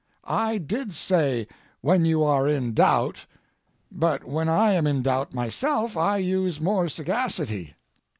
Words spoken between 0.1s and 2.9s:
I did say, "When you are in